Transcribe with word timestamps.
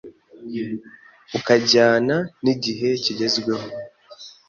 ukajyana 1.37 2.15
n’igihe 2.43 2.89
kigezweho 3.03 3.67